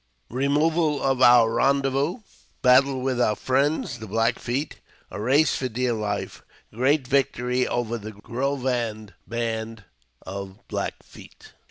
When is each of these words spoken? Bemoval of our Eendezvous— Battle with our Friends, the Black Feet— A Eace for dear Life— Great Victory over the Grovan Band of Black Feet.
Bemoval 0.31 0.99
of 0.99 1.21
our 1.21 1.57
Eendezvous— 1.61 2.21
Battle 2.63 3.01
with 3.01 3.21
our 3.21 3.35
Friends, 3.35 3.99
the 3.99 4.07
Black 4.07 4.39
Feet— 4.39 4.77
A 5.11 5.19
Eace 5.19 5.55
for 5.55 5.69
dear 5.69 5.93
Life— 5.93 6.41
Great 6.73 7.07
Victory 7.07 7.67
over 7.67 7.99
the 7.99 8.11
Grovan 8.11 9.11
Band 9.27 9.83
of 10.25 10.67
Black 10.67 11.03
Feet. 11.03 11.53